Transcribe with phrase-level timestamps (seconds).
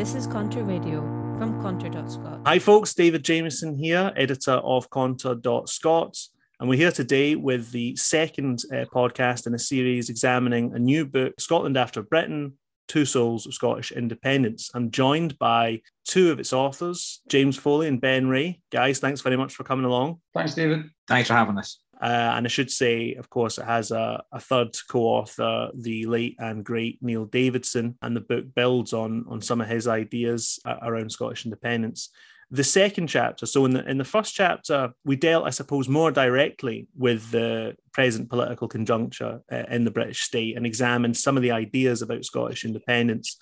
[0.00, 1.02] This is Contour Radio
[1.36, 2.40] from Contour.scot.
[2.46, 2.94] Hi, folks.
[2.94, 6.16] David Jamieson here, editor of Contour.scot.
[6.58, 11.04] And we're here today with the second uh, podcast in a series examining a new
[11.04, 12.54] book, Scotland After Britain
[12.88, 14.70] Two Souls of Scottish Independence.
[14.72, 18.62] I'm joined by two of its authors, James Foley and Ben Wray.
[18.72, 20.22] Guys, thanks very much for coming along.
[20.32, 20.86] Thanks, David.
[21.08, 21.78] Thanks for having us.
[22.00, 26.36] Uh, and I should say, of course, it has a, a third co-author, the late
[26.38, 31.12] and great Neil Davidson, and the book builds on on some of his ideas around
[31.12, 32.10] Scottish independence.
[32.52, 36.10] The second chapter, so in the in the first chapter, we dealt, I suppose, more
[36.10, 41.42] directly with the present political conjuncture uh, in the British state and examined some of
[41.42, 43.36] the ideas about Scottish independence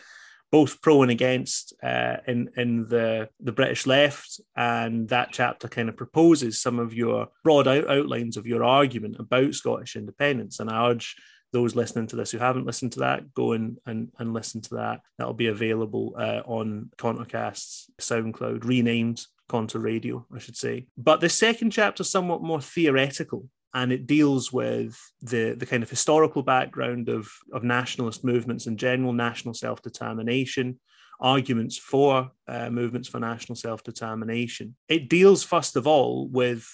[0.51, 5.89] both pro and against uh, in in the the British left, and that chapter kind
[5.89, 10.61] of proposes some of your broad out, outlines of your argument about Scottish independence.
[10.61, 11.17] And I urge
[11.53, 14.75] those listening to this who haven't listened to that, go and and, and listen to
[14.77, 15.01] that.
[15.19, 20.87] That'll be available uh, on Contourcast's SoundCloud, renamed Contour Radio, I should say.
[20.97, 25.83] But the second chapter is somewhat more theoretical and it deals with the, the kind
[25.83, 30.81] of historical background of, of nationalist movements in general, national self determination,
[31.21, 34.75] arguments for uh, movements for national self determination.
[34.89, 36.67] It deals, first of all, with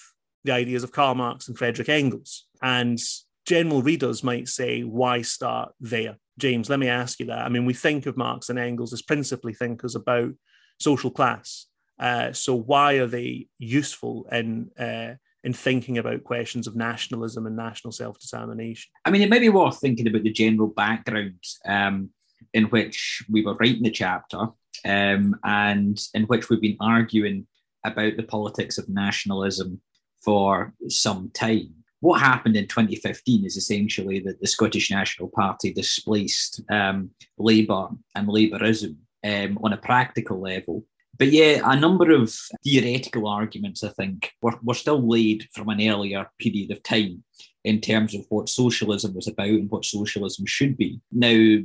[0.43, 2.47] the ideas of Karl Marx and Frederick Engels.
[2.61, 2.99] And
[3.45, 6.17] general readers might say, why start there?
[6.37, 7.39] James, let me ask you that.
[7.45, 10.31] I mean, we think of Marx and Engels as principally thinkers about
[10.79, 11.67] social class.
[11.97, 17.55] Uh, so, why are they useful in uh, in thinking about questions of nationalism and
[17.55, 18.89] national self determination?
[19.05, 22.09] I mean, it may be worth thinking about the general background um,
[22.53, 24.47] in which we were writing the chapter
[24.83, 27.45] um, and in which we've been arguing
[27.85, 29.79] about the politics of nationalism
[30.23, 31.75] for some time.
[31.99, 38.27] What happened in 2015 is essentially that the Scottish National Party displaced um, Labour and
[38.27, 40.83] Labourism um, on a practical level
[41.17, 42.33] but yeah, a number of
[42.63, 47.23] theoretical arguments, I think, were, were still laid from an earlier period of time
[47.63, 50.99] in terms of what socialism was about and what socialism should be.
[51.11, 51.57] Now,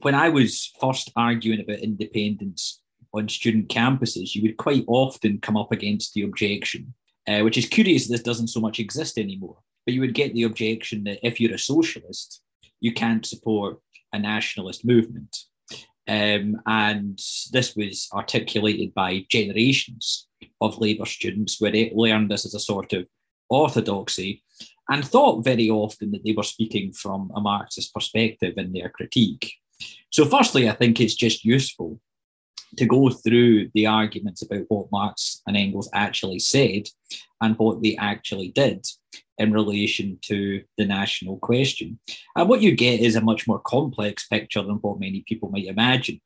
[0.00, 2.80] when I was first arguing about independence
[3.12, 6.94] on student campuses, you would quite often come up against the objection,
[7.26, 9.58] uh, which is curious this doesn't so much exist anymore.
[9.84, 12.40] But you would get the objection that if you're a socialist,
[12.80, 13.78] you can't support
[14.12, 15.36] a nationalist movement.
[16.08, 17.18] Um, and
[17.52, 20.26] this was articulated by generations
[20.60, 23.06] of Labour students, where they learned this as a sort of
[23.48, 24.42] orthodoxy
[24.90, 29.52] and thought very often that they were speaking from a Marxist perspective in their critique.
[30.10, 32.00] So, firstly, I think it's just useful
[32.76, 36.88] to go through the arguments about what Marx and Engels actually said
[37.40, 38.86] and what they actually did
[39.38, 41.98] in relation to the national question.
[42.36, 45.66] And what you get is a much more complex picture than what many people might
[45.66, 46.20] imagine.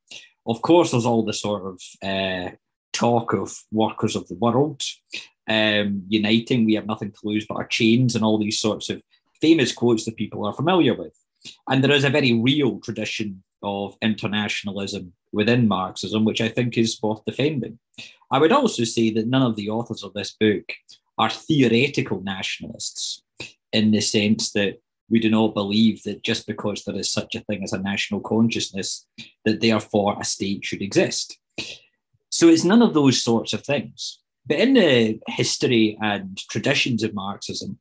[0.46, 2.50] Of course, there's all the sort of uh,
[2.92, 4.82] talk of workers of the world
[5.48, 6.64] um, uniting.
[6.64, 9.02] We have nothing to lose but our chains, and all these sorts of
[9.40, 11.14] famous quotes that people are familiar with.
[11.68, 16.98] And there is a very real tradition of internationalism within Marxism, which I think is
[17.02, 17.78] worth defending.
[18.30, 20.64] I would also say that none of the authors of this book
[21.18, 23.22] are theoretical nationalists
[23.72, 27.40] in the sense that we do not believe that just because there is such a
[27.40, 29.06] thing as a national consciousness,
[29.44, 31.38] that therefore a state should exist.
[32.30, 34.20] So it's none of those sorts of things.
[34.46, 37.78] But in the history and traditions of Marxism,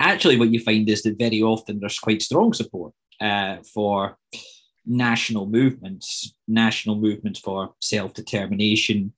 [0.00, 4.16] actually what you find is that very often there's quite strong support uh, for
[4.86, 9.12] national movements, national movements for self determination,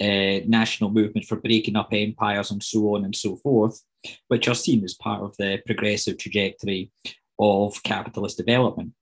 [0.00, 3.80] uh, national movement for breaking up empires, and so on and so forth,
[4.28, 6.90] which are seen as part of the progressive trajectory
[7.38, 8.92] of capitalist development.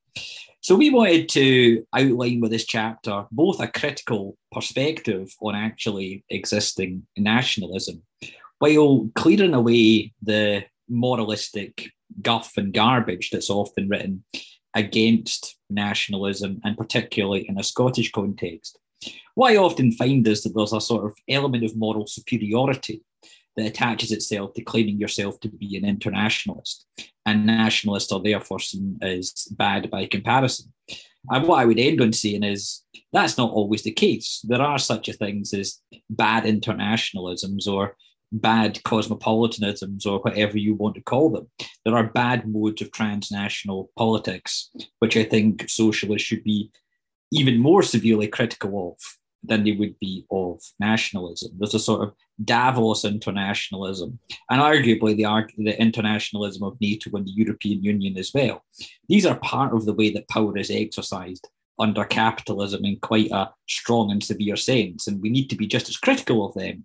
[0.60, 7.06] So, we wanted to outline with this chapter both a critical perspective on actually existing
[7.16, 8.03] nationalism,
[8.59, 11.91] while clearing away the moralistic
[12.22, 14.24] guff and garbage that's often written
[14.74, 18.78] against nationalism, and particularly in a Scottish context.
[19.35, 23.03] What I often find is that there's a sort of element of moral superiority
[23.57, 26.87] that attaches itself to claiming yourself to be an internationalist,
[27.27, 30.73] and nationalists are therefore seen as bad by comparison.
[31.31, 32.83] And what I would end on saying is
[33.13, 34.41] that's not always the case.
[34.45, 35.81] There are such a things as
[36.11, 37.97] bad internationalisms or
[38.33, 41.49] bad cosmopolitanisms or whatever you want to call them.
[41.85, 46.71] There are bad modes of transnational politics, which I think socialists should be
[47.34, 48.98] even more severely critical of
[49.47, 51.53] than they would be of nationalism.
[51.59, 54.19] There's a sort of Davos internationalism,
[54.51, 58.65] and arguably the, the internationalism of NATO and the European Union as well.
[59.09, 61.47] These are part of the way that power is exercised
[61.78, 65.07] under capitalism in quite a strong and severe sense.
[65.07, 66.84] And we need to be just as critical of them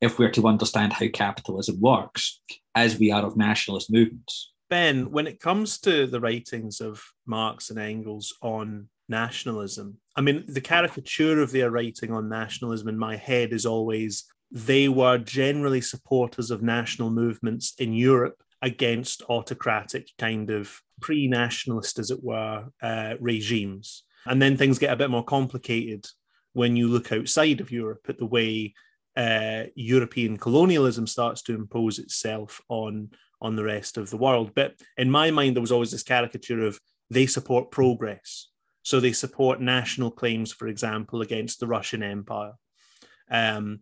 [0.00, 2.40] if we're to understand how capitalism works
[2.74, 4.52] as we are of nationalist movements.
[4.68, 10.44] Ben, when it comes to the writings of Marx and Engels on nationalism, I mean,
[10.48, 15.80] the caricature of their writing on nationalism in my head is always they were generally
[15.80, 23.14] supporters of national movements in Europe against autocratic kind of pre-nationalist, as it were, uh,
[23.20, 24.04] regimes.
[24.24, 26.06] And then things get a bit more complicated
[26.52, 28.74] when you look outside of Europe at the way
[29.16, 33.10] uh, European colonialism starts to impose itself on
[33.42, 34.52] on the rest of the world.
[34.54, 36.80] But in my mind, there was always this caricature of
[37.10, 38.48] they support progress,
[38.86, 42.52] so they support national claims, for example, against the Russian Empire.
[43.28, 43.80] Um,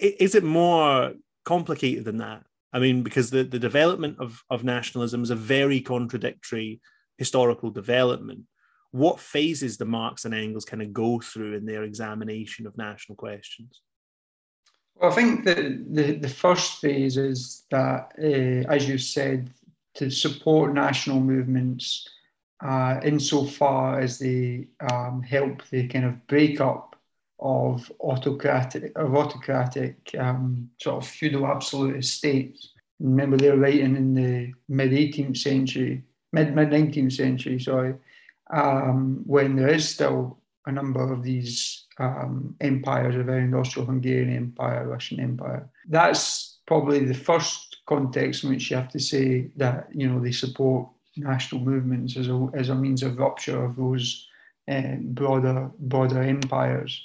[0.00, 1.12] is it more
[1.44, 2.42] complicated than that?
[2.72, 6.80] I mean, because the, the development of, of nationalism is a very contradictory
[7.18, 8.44] historical development.
[8.92, 13.16] What phases do Marx and Engels kind of go through in their examination of national
[13.16, 13.82] questions?
[14.94, 15.58] Well, I think that
[15.90, 19.50] the, the first phase is that, uh, as you said,
[19.96, 22.08] to support national movements
[22.62, 26.96] uh, insofar as they um, help the kind of breakup
[27.40, 32.70] of autocratic of autocratic um, sort of feudal absolutist states.
[33.00, 37.94] Remember, they're writing in the mid 18th century, mid mid 19th century, sorry,
[38.52, 45.18] um, when there is still a number of these um, empires around Austro-Hungarian Empire, Russian
[45.18, 45.68] Empire.
[45.88, 50.30] That's probably the first context in which you have to say that you know they
[50.30, 54.26] support national movements as a, as a means of rupture of those
[54.68, 57.02] uh, broader broader empires.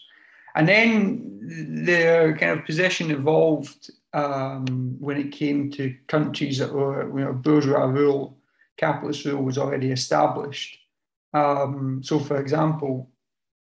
[0.55, 7.07] And then their kind of position evolved um, when it came to countries that were,
[7.17, 8.37] you know, bourgeois rule,
[8.77, 10.79] capitalist rule was already established.
[11.33, 13.09] Um, so, for example,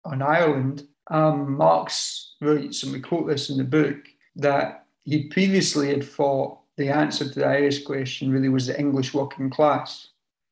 [0.06, 3.98] on Ireland, um, Marx writes, and we quote this in the book,
[4.38, 9.14] that he previously had thought the answer to the Irish question really was the English
[9.14, 10.10] working class,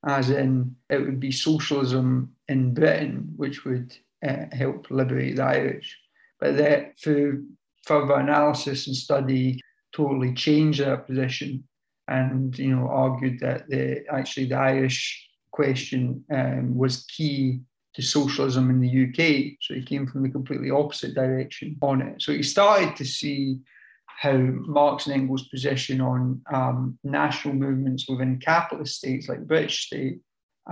[0.07, 3.95] as in it would be socialism in Britain which would
[4.25, 5.97] uh, help liberate the Irish
[6.39, 7.45] but that through
[7.83, 9.59] further analysis and study
[9.95, 11.63] totally changed their position
[12.07, 17.61] and you know argued that the actually the Irish question um, was key
[17.93, 19.53] to socialism in the UK.
[19.61, 22.21] So he came from the completely opposite direction on it.
[22.21, 23.59] So he started to see
[24.19, 30.19] how Marx and Engels' position on um, national movements within capitalist states like British state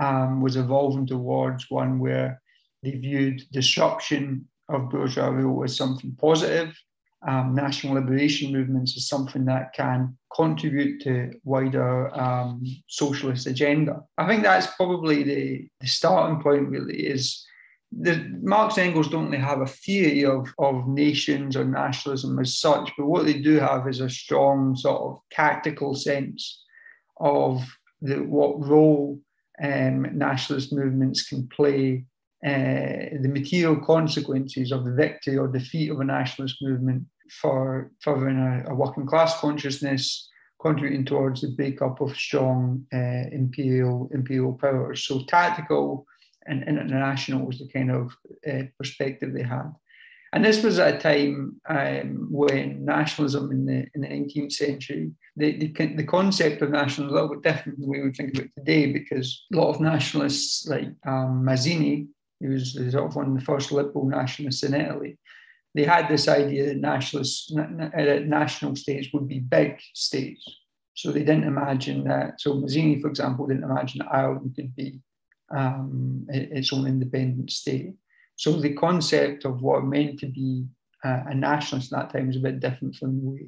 [0.00, 2.40] um, was evolving towards one where
[2.82, 6.74] they viewed disruption of bourgeois rule as something positive.
[7.26, 14.02] Um, national liberation movements as something that can contribute to wider um, socialist agenda.
[14.18, 16.68] I think that's probably the, the starting point.
[16.68, 17.46] Really, is
[18.00, 22.90] the Marx Engels don't really have a theory of, of nations or nationalism as such,
[22.96, 26.64] but what they do have is a strong sort of tactical sense
[27.20, 27.62] of
[28.00, 29.20] the, what role
[29.62, 32.04] um, nationalist movements can play
[32.44, 37.04] uh, the material consequences of the victory or defeat of a nationalist movement
[37.40, 40.28] for furthering a, a working class consciousness,
[40.60, 45.06] contributing towards the breakup of strong uh, imperial imperial powers.
[45.06, 46.06] So tactical
[46.46, 48.16] and international was the kind of
[48.50, 49.72] uh, perspective they had.
[50.34, 55.12] And this was at a time um, when nationalism in the, in the 19th century,
[55.36, 58.38] the, the, the, concept of nationalism is a little bit different than we would think
[58.38, 62.08] it today because a lot of nationalists like um, Mazzini
[62.42, 65.16] he was sort of one of the first liberal nationalists in Italy.
[65.74, 70.44] They had this idea that nationalists, uh, national states would be big states.
[70.94, 72.40] So they didn't imagine that.
[72.40, 75.00] So Mazzini, for example, didn't imagine that Ireland could be
[75.54, 77.94] um, its own independent state.
[78.36, 80.66] So the concept of what meant to be
[81.04, 83.46] uh, a nationalist at that time was a bit different from the way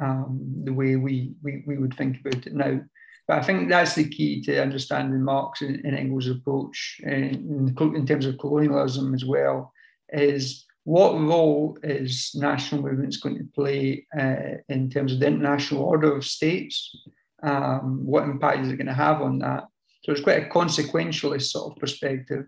[0.00, 2.80] um, the way we, we we would think about it now.
[3.28, 8.06] But I think that's the key to understanding Marx and, and Engels' approach in, in,
[8.06, 9.72] terms of colonialism as well,
[10.08, 15.84] is what role is national movements going to play uh, in terms of the international
[15.84, 16.96] order of states?
[17.42, 19.64] Um, what impact is it going to have on that?
[20.02, 22.46] So it's quite a consequentialist sort of perspective,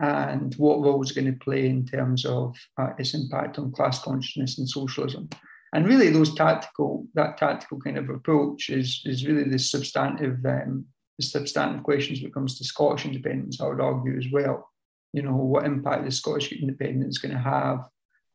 [0.00, 4.02] and what role is going to play in terms of uh, its impact on class
[4.02, 5.28] consciousness and socialism?
[5.76, 10.86] and really those tactical that tactical kind of approach is is really the substantive um,
[11.18, 13.60] the substantive questions when it comes to Scottish independence.
[13.60, 14.70] I would argue as well.
[15.12, 17.86] You know what impact is Scottish independence going to have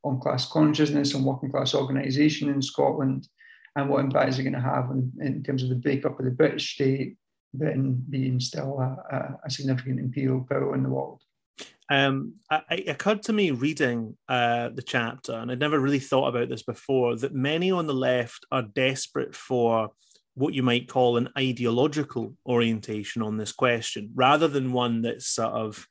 [0.03, 3.27] on class consciousness and working class organisation in Scotland,
[3.75, 6.25] and what impact is it going to have in, in terms of the breakup of
[6.25, 7.17] the British state,
[7.53, 11.22] Britain being still a, a, a significant imperial power in the world.
[11.89, 12.36] Um,
[12.70, 16.63] it occurred to me reading uh, the chapter, and I'd never really thought about this
[16.63, 19.89] before, that many on the left are desperate for
[20.36, 25.51] what you might call an ideological orientation on this question, rather than one that's sort
[25.51, 25.86] of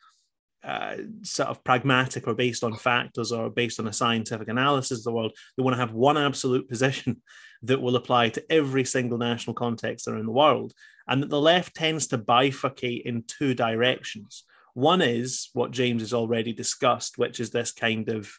[0.62, 5.04] uh, sort of pragmatic or based on factors or based on a scientific analysis of
[5.04, 5.32] the world.
[5.56, 7.22] They want to have one absolute position
[7.62, 10.72] that will apply to every single national context around the world,
[11.10, 14.44] and that the left tends to bifurcate in two directions.
[14.74, 18.32] One is what James has already discussed, which is this kind of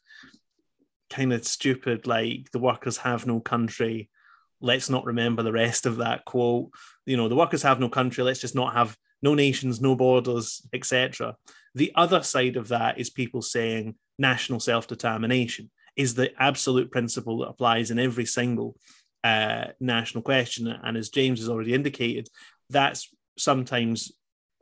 [1.10, 4.10] kind of stupid, like the workers have no country.
[4.62, 6.70] Let's not remember the rest of that quote.
[7.06, 8.24] You know, the workers have no country.
[8.24, 11.36] Let's just not have no nations, no borders, etc.
[11.76, 17.40] The other side of that is people saying national self determination is the absolute principle
[17.40, 18.78] that applies in every single
[19.24, 20.68] uh, national question.
[20.68, 22.30] And as James has already indicated,
[22.72, 24.12] that's sometimes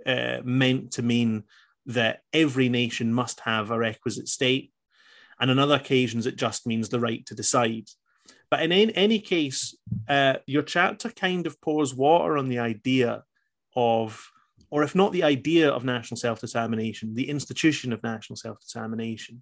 [0.06, 1.44] uh, meant to mean
[1.86, 4.72] that every nation must have a requisite state.
[5.40, 7.88] And on other occasions, it just means the right to decide.
[8.52, 13.24] But in any, any case, uh, your chapter kind of pours water on the idea
[13.76, 14.30] of
[14.72, 19.42] or if not the idea of national self determination, the institution of national self determination.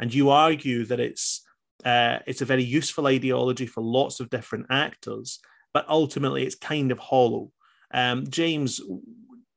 [0.00, 1.46] And you argue that it's
[1.84, 5.40] uh, it's a very useful ideology for lots of different actors,
[5.72, 7.50] but ultimately it's kind of hollow.
[7.92, 8.80] Um, James,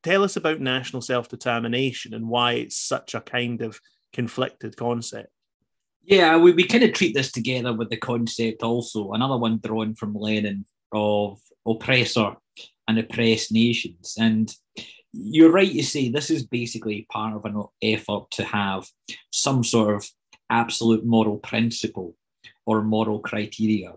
[0.04, 3.80] tell us about national self determination and why it's such a kind of
[4.14, 5.30] conflicted concept.
[6.04, 9.94] Yeah, we, we kind of treat this together with the concept also, another one drawn
[9.94, 12.36] from Lenin of oppressor
[12.88, 14.16] and oppressed nations.
[14.20, 14.52] And
[15.12, 18.88] you're right to say this is basically part of an effort to have
[19.32, 20.10] some sort of
[20.50, 22.16] absolute moral principle
[22.66, 23.94] or moral criteria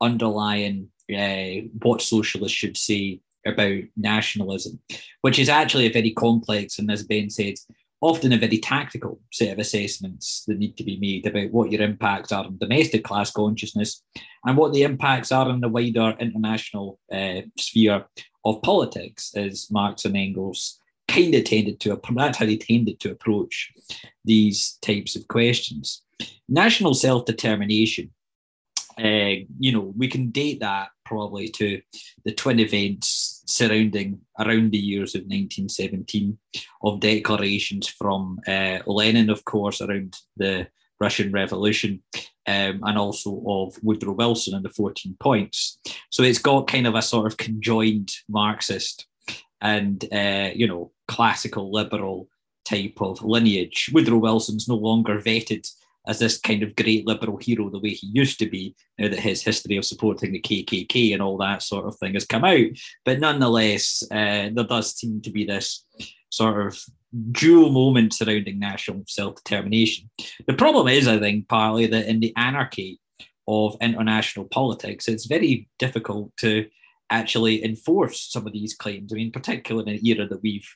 [0.00, 4.78] underlying uh, what socialists should say about nationalism,
[5.22, 7.54] which is actually a very complex and, as Ben said,
[8.00, 11.82] often a very tactical set of assessments that need to be made about what your
[11.82, 14.02] impacts are on domestic class consciousness
[14.46, 18.04] and what the impacts are in the wider international uh, sphere
[18.44, 23.10] of politics, as Marx and Engels kind of tended to, that's how they tended to
[23.10, 23.72] approach
[24.24, 26.02] these types of questions.
[26.48, 28.10] National self determination,
[28.98, 31.82] uh, you know, we can date that probably to
[32.24, 36.38] the twin events surrounding around the years of 1917
[36.82, 40.66] of declarations from uh, Lenin, of course, around the
[41.00, 42.02] Russian Revolution,
[42.46, 45.78] um, and also of Woodrow Wilson and the 14 points.
[46.10, 49.06] So it's got kind of a sort of conjoined Marxist
[49.60, 52.28] and, uh, you know, classical liberal
[52.64, 53.90] type of lineage.
[53.92, 55.68] Woodrow Wilson's no longer vetted
[56.06, 59.18] as this kind of great liberal hero the way he used to be, now that
[59.18, 62.66] his history of supporting the KKK and all that sort of thing has come out.
[63.04, 65.84] But nonetheless, uh, there does seem to be this
[66.30, 66.78] sort of
[67.32, 70.10] dual moment surrounding national self determination.
[70.46, 73.00] The problem is, I think, partly that in the anarchy
[73.46, 76.66] of international politics, it's very difficult to
[77.10, 79.12] actually enforce some of these claims.
[79.12, 80.68] I mean, particularly in an era that we've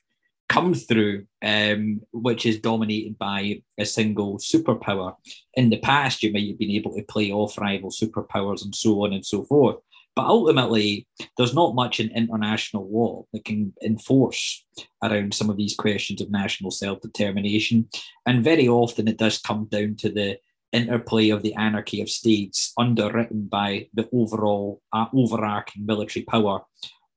[0.49, 5.15] come through, um, which is dominated by a single superpower.
[5.55, 9.03] In the past, you might have been able to play off rival superpowers and so
[9.03, 9.77] on and so forth.
[10.15, 14.63] But ultimately, there's not much in international law that can enforce
[15.03, 17.89] around some of these questions of national self determination.
[18.25, 20.39] And very often it does come down to the
[20.71, 26.61] interplay of the anarchy of states underwritten by the overall uh, overarching military power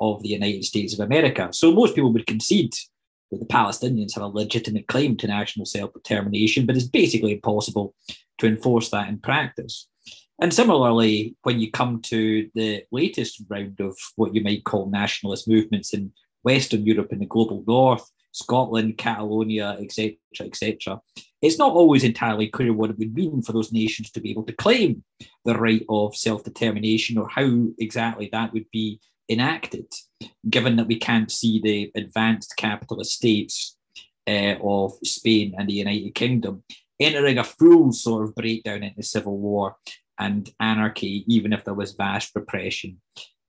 [0.00, 1.48] of the United States of America.
[1.52, 2.74] So most people would concede
[3.30, 7.94] that the Palestinians have a legitimate claim to national self determination, but it's basically impossible
[8.38, 9.88] to enforce that in practice.
[10.40, 15.48] And similarly, when you come to the latest round of what you might call nationalist
[15.48, 16.12] movements in
[16.44, 21.00] Western Europe and the global north, Scotland, Catalonia, etc., etc.,
[21.42, 24.44] it's not always entirely clear what it would mean for those nations to be able
[24.44, 25.02] to claim
[25.44, 29.86] the right of self determination or how exactly that would be enacted,
[30.48, 33.76] given that we can't see the advanced capitalist states
[34.26, 36.62] uh, of Spain and the United Kingdom
[37.00, 39.76] entering a full sort of breakdown into civil war
[40.18, 43.00] and anarchy, even if there was vast repression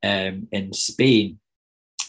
[0.04, 1.40] um, in Spain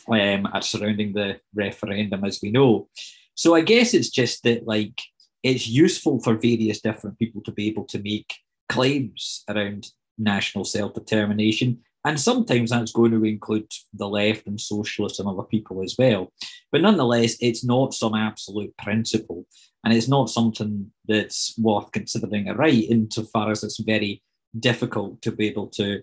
[0.09, 2.89] um, surrounding the referendum, as we know.
[3.35, 5.01] So I guess it's just that, like,
[5.43, 8.35] it's useful for various different people to be able to make
[8.69, 11.81] claims around national self determination.
[12.05, 16.33] And sometimes that's going to include the left and socialists and other people as well.
[16.73, 19.47] But nonetheless, it's not some absolute principle.
[19.85, 24.23] And it's not something that's worth considering a right insofar as it's very
[24.59, 26.03] difficult to be able to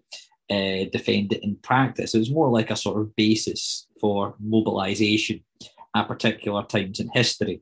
[0.50, 2.16] uh, defend it in practice.
[2.16, 5.44] It's more like a sort of basis for mobilization
[5.96, 7.62] at particular times in history.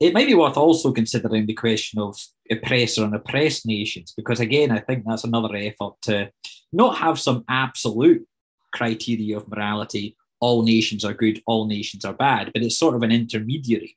[0.00, 2.16] It might be worth also considering the question of
[2.50, 6.32] oppressor and oppressed nations, because again, I think that's another effort to
[6.72, 8.26] not have some absolute
[8.72, 13.02] criteria of morality all nations are good, all nations are bad, but it's sort of
[13.02, 13.96] an intermediary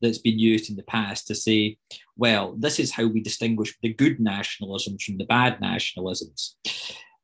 [0.00, 1.76] that's been used in the past to say,
[2.16, 6.54] well, this is how we distinguish the good nationalisms from the bad nationalisms.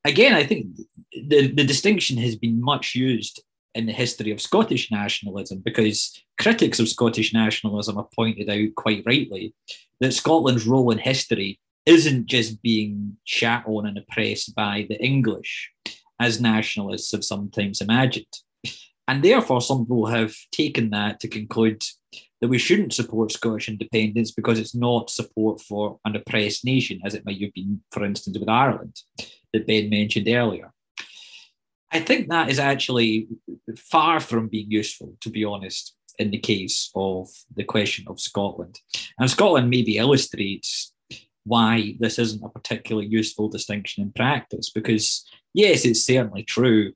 [0.05, 0.67] Again, I think
[1.13, 3.43] the, the distinction has been much used
[3.75, 9.03] in the history of Scottish nationalism because critics of Scottish nationalism have pointed out quite
[9.07, 9.55] rightly
[10.01, 15.73] that Scotland's role in history isn't just being shat on and oppressed by the English,
[16.21, 18.27] as nationalists have sometimes imagined.
[19.07, 21.83] And therefore, some people have taken that to conclude
[22.41, 27.15] that we shouldn't support Scottish independence because it's not support for an oppressed nation, as
[27.15, 29.01] it might have been, for instance, with Ireland,
[29.53, 30.73] that Ben mentioned earlier.
[31.90, 33.28] I think that is actually
[33.76, 38.80] far from being useful, to be honest, in the case of the question of Scotland.
[39.18, 40.92] And Scotland maybe illustrates
[41.45, 46.92] why this isn't a particularly useful distinction in practice, because yes, it's certainly true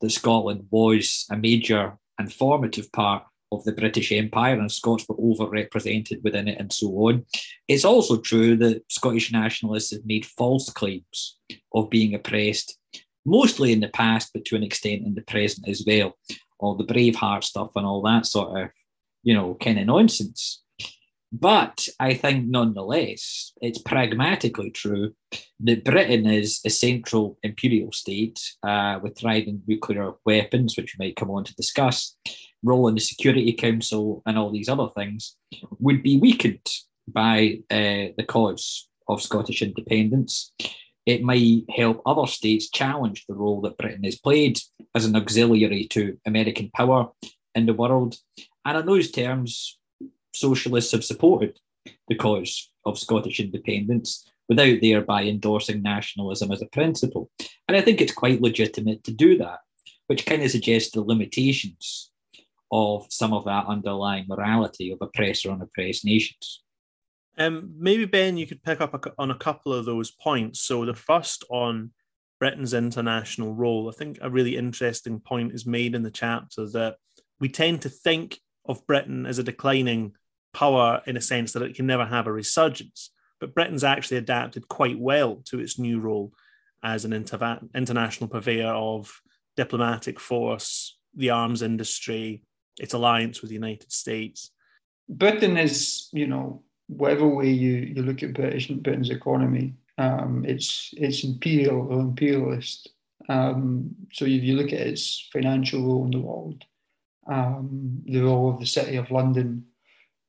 [0.00, 5.16] that Scotland was a major and formative part of the British Empire and Scots were
[5.16, 7.24] overrepresented within it and so on.
[7.68, 11.38] It's also true that Scottish nationalists have made false claims
[11.74, 12.78] of being oppressed
[13.24, 16.16] mostly in the past, but to an extent in the present as well.
[16.58, 18.70] All the Braveheart stuff and all that sort of,
[19.22, 20.62] you know, kind of nonsense.
[21.32, 25.14] But I think nonetheless, it's pragmatically true
[25.60, 31.16] that Britain is a central imperial state uh, with thriving nuclear weapons, which we might
[31.16, 32.16] come on to discuss,
[32.62, 35.36] role in the Security Council, and all these other things,
[35.78, 36.66] would be weakened
[37.08, 40.52] by uh, the cause of Scottish independence
[41.06, 44.58] it might help other states challenge the role that Britain has played
[44.94, 47.10] as an auxiliary to American power
[47.54, 48.16] in the world.
[48.64, 49.78] And in those terms,
[50.34, 51.58] socialists have supported
[52.08, 57.30] the cause of Scottish independence without thereby endorsing nationalism as a principle.
[57.68, 59.60] And I think it's quite legitimate to do that,
[60.06, 62.10] which kind of suggests the limitations
[62.70, 66.61] of some of that underlying morality of oppressor and oppressed nations.
[67.38, 70.60] Um, maybe Ben, you could pick up a, on a couple of those points.
[70.60, 71.92] So the first on
[72.38, 76.96] Britain's international role, I think a really interesting point is made in the chapter that
[77.40, 80.12] we tend to think of Britain as a declining
[80.52, 83.10] power in a sense that it can never have a resurgence.
[83.40, 86.32] But Britain's actually adapted quite well to its new role
[86.82, 89.20] as an inter- international purveyor of
[89.56, 92.44] diplomatic force, the arms industry,
[92.78, 94.50] its alliance with the United States.
[95.08, 96.62] Britain is, you know,
[96.96, 102.90] whatever way you, you look at British Britain's economy, um, it's it's imperial or imperialist.
[103.28, 106.64] Um, so if you look at its financial role in the world,
[107.26, 109.64] um, the role of the City of London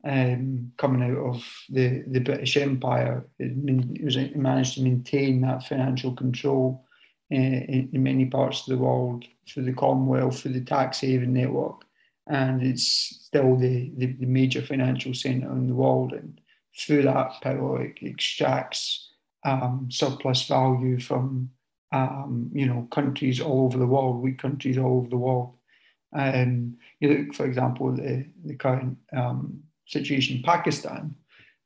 [0.04, 3.52] um, coming out of the, the British Empire, it,
[3.95, 6.86] it, was, it managed to maintain that financial control
[7.32, 11.34] uh, in, in, many parts of the world through the Commonwealth, through the tax haven
[11.34, 11.86] network,
[12.28, 16.13] and it's still the, the, the major financial centre in the world.
[16.13, 16.39] And
[16.77, 19.09] through that power, extracts
[19.45, 21.51] um, surplus value from
[21.91, 25.53] um, you know countries all over the world, weak countries all over the world.
[26.15, 31.15] Um, you look, for example, the the current um, situation in Pakistan,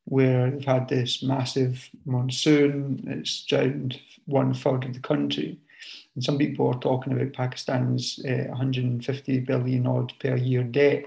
[0.05, 5.59] where they've had this massive monsoon, it's drowned one third of the country.
[6.15, 11.05] And some people are talking about Pakistan's uh, 150 billion odd per year debt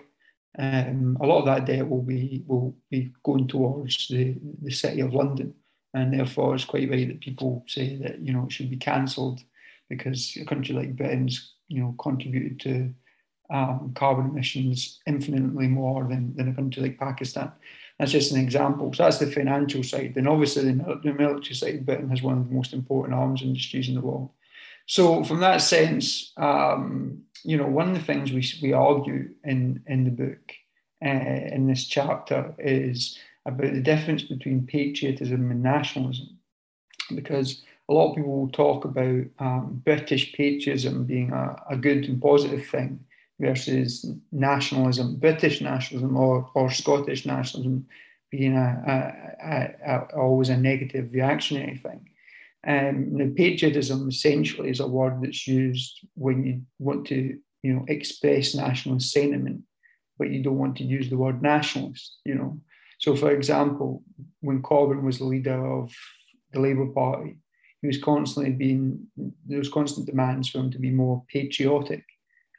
[0.59, 5.01] um, a lot of that debt will be will be going towards the, the city
[5.01, 5.55] of London,
[5.95, 9.41] and therefore it's quite right that people say that you know it should be cancelled
[9.89, 12.95] because a country like Britain's you know contributed to
[13.51, 17.53] um, carbon emissions infinitely more than, than a country like Pakistan.
[17.99, 18.93] That's just an example.
[18.95, 20.15] So that's the financial side.
[20.15, 23.89] Then obviously the, the military side, Britain has one of the most important arms industries
[23.89, 24.31] in the world.
[24.87, 29.83] So from that sense, um, you know, one of the things we, we argue in,
[29.87, 30.53] in the book,
[31.05, 36.39] uh, in this chapter, is about the difference between patriotism and nationalism.
[37.15, 42.05] Because a lot of people will talk about um, British patriotism being a, a good
[42.05, 43.01] and positive thing
[43.41, 47.87] versus nationalism, British nationalism or, or Scottish nationalism
[48.31, 52.10] being a, a, a, always a negative reactionary thing.
[52.67, 57.85] Um, now, patriotism essentially is a word that's used when you want to, you know,
[57.89, 59.63] express nationalist sentiment,
[60.19, 62.61] but you don't want to use the word nationalist, you know.
[62.99, 64.03] So, for example,
[64.41, 65.91] when Corbyn was the leader of
[66.53, 67.39] the Labour Party,
[67.81, 69.07] he was constantly being
[69.47, 72.05] there was constant demands for him to be more patriotic,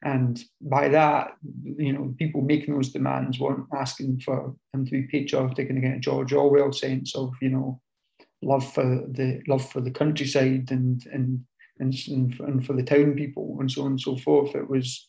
[0.03, 5.03] And by that, you know, people making those demands weren't asking for him to be
[5.03, 7.79] patriotic in a George Orwell sense of, you know,
[8.41, 11.43] love for the love for the countryside and and
[11.79, 14.55] and, and for the town people and so on and so forth.
[14.55, 15.07] It was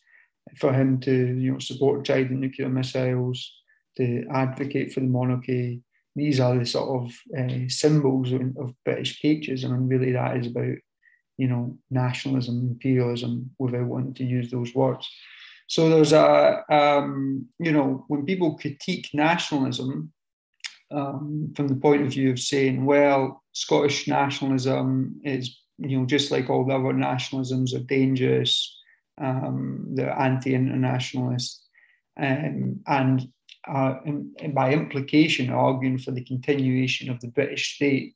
[0.57, 3.51] for him to, you know, support Trident nuclear missiles,
[3.97, 5.81] to advocate for the monarchy.
[6.15, 10.77] These are the sort of uh, symbols of, British patriotism, and really that is about
[11.37, 15.09] you know, nationalism, imperialism, without wanting to use those words.
[15.67, 20.11] So there's a, um, you know, when people critique nationalism
[20.93, 26.31] um, from the point of view of saying, well, Scottish nationalism is, you know, just
[26.31, 28.79] like all the other nationalisms are dangerous,
[29.19, 31.61] um, they're anti-internationalist,
[32.19, 33.27] um, and,
[33.67, 33.95] uh,
[34.53, 38.13] by implication arguing for the continuation of the British state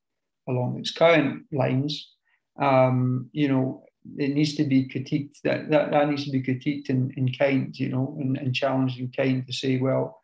[0.47, 2.13] along its current lines,
[2.59, 3.83] um, you know,
[4.17, 5.41] it needs to be critiqued.
[5.43, 8.99] That that, that needs to be critiqued in, in kind, you know, and, and challenged
[8.99, 10.21] in kind to say, well,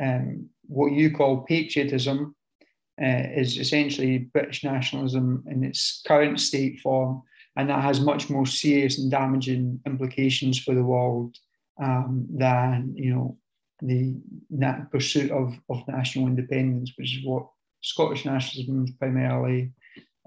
[0.00, 2.34] um, what you call patriotism
[3.00, 7.22] uh, is essentially British nationalism in its current state form,
[7.56, 11.36] and that has much more serious and damaging implications for the world
[11.82, 13.38] um, than you know
[13.82, 14.16] the
[14.90, 17.46] pursuit of, of national independence, which is what
[17.82, 19.72] Scottish nationalism is primarily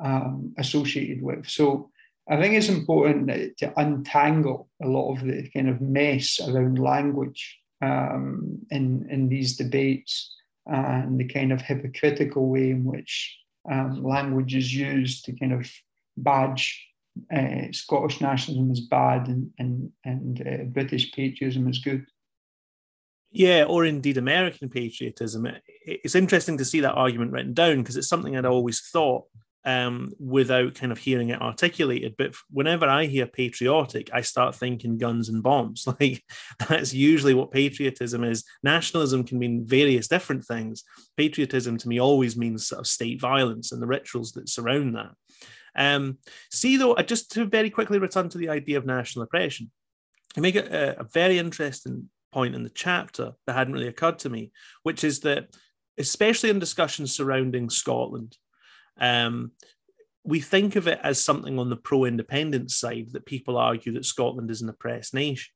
[0.04, 1.48] um, associated with.
[1.48, 1.90] So
[2.30, 7.60] I think it's important to untangle a lot of the kind of mess around language
[7.82, 10.36] um, in, in these debates
[10.66, 13.38] and the kind of hypocritical way in which
[13.72, 15.70] um, language is used to kind of
[16.18, 16.86] badge
[17.36, 22.06] uh, Scottish nationalism as bad and, and, and uh, British patriotism as good.
[23.32, 25.48] Yeah, or indeed American patriotism.
[25.86, 29.26] It's interesting to see that argument written down because it's something I'd always thought
[29.68, 32.16] um, without kind of hearing it articulated.
[32.18, 35.86] But whenever I hear patriotic, I start thinking guns and bombs.
[36.00, 36.24] Like
[36.70, 38.46] that's usually what patriotism is.
[38.64, 40.84] Nationalism can mean various different things.
[41.18, 45.12] Patriotism to me always means sort of state violence and the rituals that surround that.
[45.76, 46.20] Um,
[46.52, 49.72] see, though, just to very quickly return to the idea of national oppression,
[50.38, 54.30] I make a, a very interesting point in the chapter that hadn't really occurred to
[54.30, 54.52] me,
[54.84, 55.48] which is that,
[55.98, 58.38] especially in discussions surrounding Scotland,
[59.00, 59.52] um,
[60.24, 64.06] we think of it as something on the pro independence side that people argue that
[64.06, 65.54] Scotland is an oppressed nation.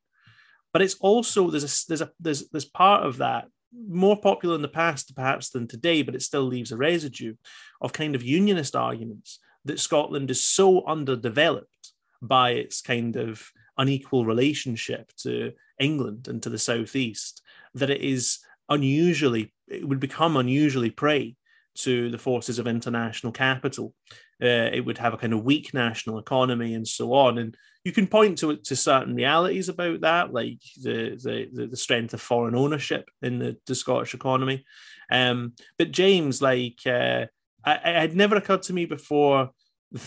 [0.72, 3.48] But it's also there's a there's a there's there's part of that
[3.88, 7.36] more popular in the past perhaps than today, but it still leaves a residue
[7.82, 14.26] of kind of unionist arguments that Scotland is so underdeveloped by its kind of unequal
[14.26, 17.42] relationship to England and to the southeast
[17.74, 21.36] that it is unusually it would become unusually prey
[21.76, 23.94] to the forces of international capital.
[24.42, 27.38] Uh, it would have a kind of weak national economy and so on.
[27.38, 31.18] And you can point to to certain realities about that, like the
[31.52, 34.66] the, the strength of foreign ownership in the, the Scottish economy.
[35.12, 37.26] Um, but James, like, uh,
[37.66, 39.52] I, it had never occurred to me before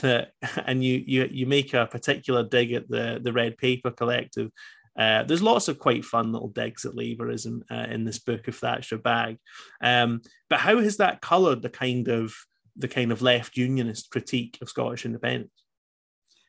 [0.01, 0.33] that,
[0.67, 4.51] and you you you make a particular dig at the the Red Paper Collective
[4.99, 8.61] uh, there's lots of quite fun little digs at Labourism uh, in this book, if
[8.61, 9.39] that's your bag.
[9.81, 12.35] Um, but how has that coloured the kind of
[12.77, 15.51] the kind of left unionist critique of Scottish independence?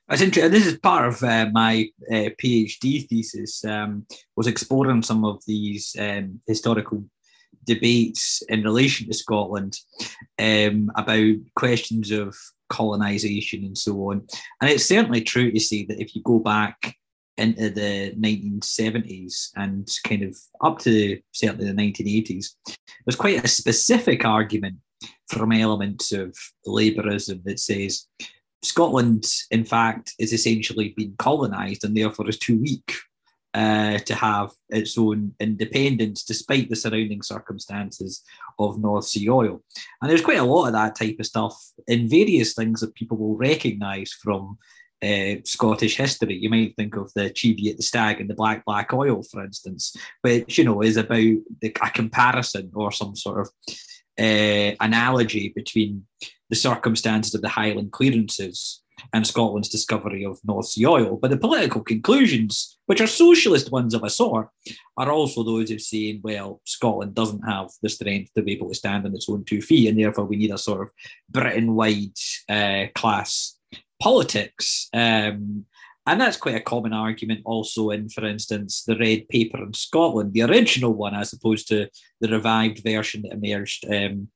[0.08, 0.52] That's interesting.
[0.52, 3.66] This is part of uh, my uh, PhD thesis.
[3.66, 4.06] Um,
[4.36, 7.04] was exploring some of these um, historical
[7.66, 9.78] debates in relation to Scotland
[10.38, 12.36] um, about questions of
[12.70, 14.28] colonisation and so on.
[14.62, 16.96] And it's certainly true to say that if you go back
[17.38, 22.48] into the 1970s and kind of up to certainly the 1980s,
[23.06, 24.78] there's quite a specific argument
[25.28, 28.08] from elements of Labourism that says
[28.64, 32.94] Scotland, in fact, is essentially been colonised and therefore is too weak
[33.54, 38.22] uh, to have its own independence despite the surrounding circumstances
[38.60, 39.62] of North Sea oil.
[40.02, 43.18] And there's quite a lot of that type of stuff in various things that people
[43.18, 44.58] will recognise from
[45.06, 46.36] uh, Scottish history.
[46.36, 49.96] You might think of the Cheviot the Stag and the Black Black Oil, for instance,
[50.22, 51.18] which you know is about
[51.62, 53.50] the, a comparison or some sort of
[54.20, 56.06] uh, analogy between
[56.50, 58.82] the circumstances of the Highland clearances
[59.14, 61.18] and Scotland's discovery of North Sea oil.
[61.22, 64.50] But the political conclusions, which are socialist ones of a sort,
[64.98, 68.76] are also those of saying, well, Scotland doesn't have the strength to be able to
[68.76, 70.92] stand on its own two feet, and therefore we need a sort of
[71.30, 72.18] Britain wide
[72.50, 73.55] uh, class
[74.02, 74.90] politics.
[74.94, 75.66] Um,
[76.08, 80.34] And that's quite a common argument also in, for instance, the red paper in Scotland,
[80.34, 81.90] the original one, as opposed to
[82.22, 84.28] the revived version that emerged um,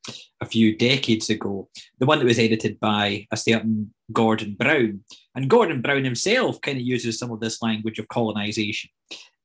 [0.41, 1.69] a few decades ago,
[2.00, 5.06] the one that was edited by a certain Gordon Brown.
[5.36, 8.89] And Gordon Brown himself kind of uses some of this language of colonisation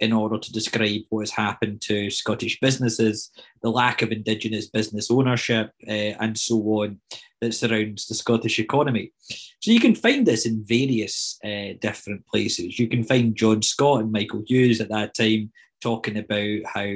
[0.04, 3.30] in order to describe what has happened to Scottish businesses,
[3.62, 7.00] the lack of Indigenous business ownership, uh, and so on
[7.40, 9.12] that surrounds the Scottish economy.
[9.60, 12.78] So you can find this in various uh, different places.
[12.78, 16.90] You can find John Scott and Michael Hughes at that time talking about how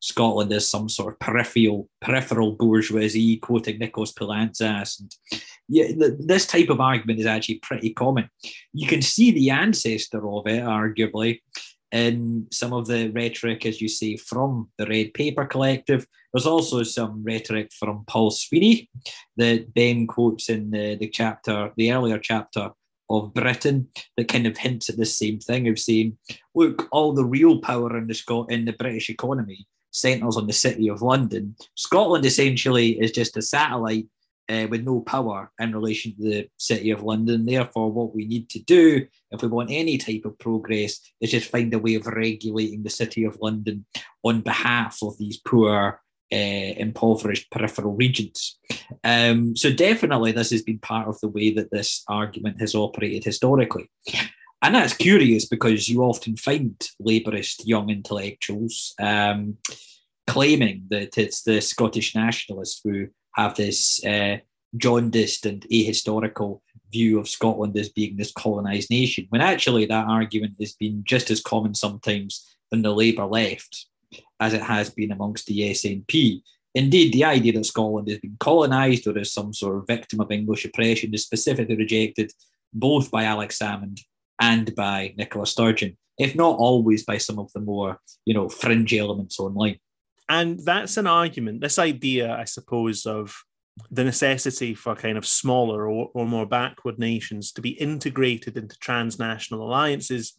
[0.00, 5.00] Scotland is some sort of peripheral peripheral bourgeoisie, quoting Nikos Poulantzas.
[5.00, 5.86] And yeah,
[6.18, 8.28] this type of argument is actually pretty common.
[8.74, 11.40] You can see the ancestor of it, arguably,
[11.94, 16.04] in some of the rhetoric, as you say, from the Red Paper Collective.
[16.32, 18.90] There's also some rhetoric from Paul Sweeney
[19.36, 22.72] that Ben quotes in the, the chapter, the earlier chapter
[23.08, 26.18] of Britain, that kind of hints at the same thing of saying,
[26.56, 30.52] look, all the real power in the Scot in the British economy centres on the
[30.52, 31.54] city of London.
[31.76, 34.08] Scotland essentially is just a satellite
[34.48, 37.46] uh, with no power in relation to the City of London.
[37.46, 41.50] Therefore, what we need to do, if we want any type of progress, is just
[41.50, 43.86] find a way of regulating the City of London
[44.22, 46.00] on behalf of these poor,
[46.32, 48.58] uh, impoverished peripheral regions.
[49.02, 53.24] Um, so, definitely, this has been part of the way that this argument has operated
[53.24, 53.90] historically.
[54.62, 59.58] And that's curious because you often find Labourist young intellectuals um,
[60.26, 64.38] claiming that it's the Scottish nationalists who have this uh,
[64.76, 66.60] jaundiced and ahistorical
[66.92, 71.30] view of Scotland as being this colonised nation, when actually that argument has been just
[71.30, 73.86] as common sometimes in the Labour left
[74.40, 76.42] as it has been amongst the SNP.
[76.74, 80.30] Indeed, the idea that Scotland has been colonised or is some sort of victim of
[80.30, 82.32] English oppression is specifically rejected
[82.72, 84.00] both by Alex Salmond
[84.40, 88.92] and by Nicola Sturgeon, if not always by some of the more, you know, fringe
[88.92, 89.78] elements online.
[90.28, 93.36] And that's an argument, this idea, I suppose, of
[93.90, 98.78] the necessity for kind of smaller or, or more backward nations to be integrated into
[98.78, 100.38] transnational alliances,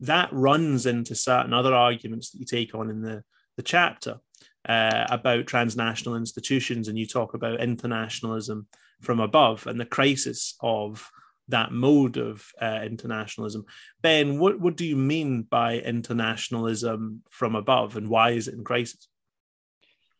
[0.00, 3.22] that runs into certain other arguments that you take on in the,
[3.56, 4.18] the chapter
[4.68, 6.88] uh, about transnational institutions.
[6.88, 8.66] And you talk about internationalism
[9.00, 11.08] from above and the crisis of
[11.48, 13.64] that mode of uh, internationalism.
[14.02, 18.64] Ben, what, what do you mean by internationalism from above and why is it in
[18.64, 19.08] crisis?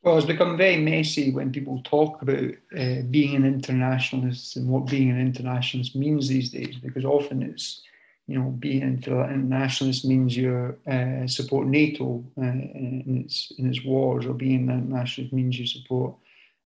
[0.03, 4.87] Well, it's become very messy when people talk about uh, being an internationalist and what
[4.87, 7.83] being an internationalist means these days, because often it's,
[8.27, 13.85] you know, being an internationalist means you uh, support NATO uh, in, its, in its
[13.85, 16.15] wars, or being an internationalist means you support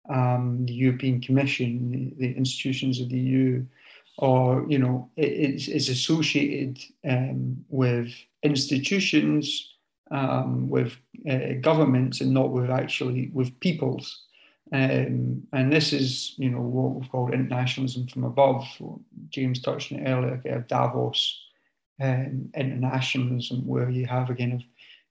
[0.09, 3.65] um, the European Commission, the, the, institutions of the EU,
[4.17, 9.74] or, you know, it, it's, it's associated um, with institutions
[10.11, 10.97] um, with
[11.29, 14.23] uh, governments and not with actually with peoples.
[14.73, 18.67] Um, and this is, you know, what we've called internationalism from above.
[19.29, 21.41] James touched on it earlier, Davos
[22.01, 24.63] um, internationalism, where you have a kind of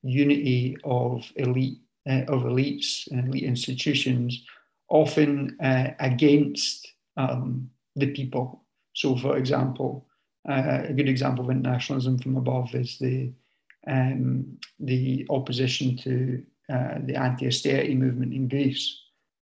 [0.02, 1.80] unity of elite
[2.10, 4.44] uh, of elites and elite institutions,
[4.90, 8.64] often uh, against um, the people.
[8.94, 10.06] So, for example,
[10.50, 13.32] uh, a good example of internationalism from above is the
[13.88, 19.02] um, the opposition to uh, the anti-austerity movement in Greece,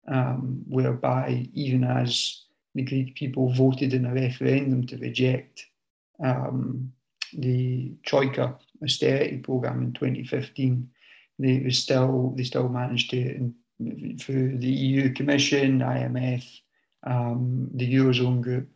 [0.07, 5.67] um, whereby even as the Greek people voted in a referendum to reject
[6.23, 6.93] um,
[7.33, 10.89] the Troika austerity program in 2015,
[11.39, 13.53] they was still they still managed to
[14.19, 16.45] through the EU Commission, IMF,
[17.05, 18.69] um, the Eurozone group.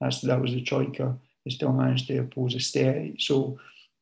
[0.00, 1.16] That's that was the Troika.
[1.44, 3.16] They still managed to oppose austerity.
[3.18, 3.58] So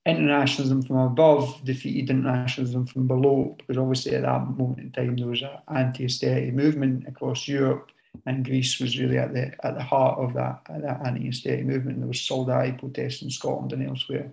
[0.08, 5.26] internationalism from above defeated internationalism from below, because obviously at that moment in time there
[5.26, 7.90] was an anti-austerity movement across Europe,
[8.26, 11.98] and Greece was really at the at the heart of that that anti-austerity movement.
[11.98, 14.32] There was solidarity protests in Scotland and elsewhere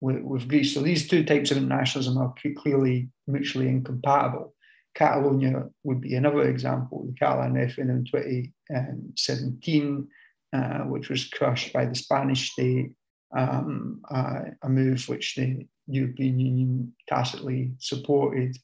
[0.00, 0.74] with, with Greece.
[0.74, 4.54] So these two types of internationalism are clearly mutually incompatible.
[4.94, 7.06] Catalonia would be another example.
[7.06, 10.08] The Catalan referendum in 2017,
[10.52, 12.92] uh, which was crushed by the Spanish state
[13.34, 18.56] um, a move which the European Union tacitly supported.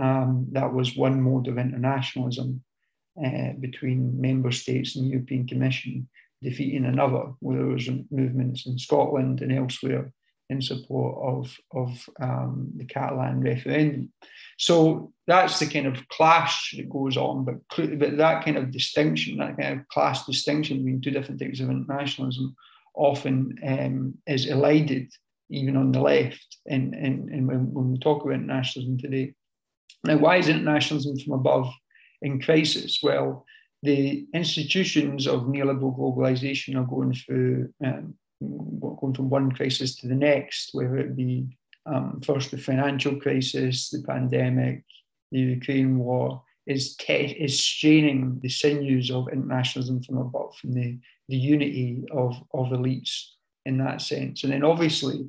[0.00, 2.62] Um, that was one mode of internationalism
[3.22, 6.08] uh, between member states and the European Commission
[6.40, 10.12] defeating another, where there was movements in Scotland and elsewhere
[10.50, 14.12] in support of, of um, the Catalan referendum.
[14.58, 17.56] So that's the kind of clash that goes on, but,
[17.98, 21.70] but that kind of distinction, that kind of class distinction between two different types of
[21.70, 22.54] internationalism
[22.94, 25.10] often um, is elided,
[25.50, 29.34] even on the left, and, and, when, when we talk about nationalism today.
[30.04, 31.72] Now, why is internationalism from above
[32.22, 33.00] in crisis?
[33.02, 33.44] Well,
[33.82, 40.14] the institutions of neoliberal globalization are going through um, going from one crisis to the
[40.14, 41.46] next, whether it be
[41.86, 44.84] um, first the financial crisis, the pandemic,
[45.30, 50.98] the Ukraine war, is, te- is straining the sinews of internationalism from above, from the,
[51.28, 53.26] the unity of, of elites
[53.64, 54.44] in that sense.
[54.44, 55.28] And then obviously,